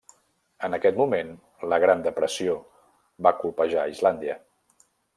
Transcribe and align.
En 0.67 0.75
aquest 0.77 0.97
moment, 1.01 1.29
la 1.75 1.79
Gran 1.85 2.03
Depressió 2.09 2.57
va 3.29 3.37
colpejar 3.45 3.89
Islàndia. 3.97 4.43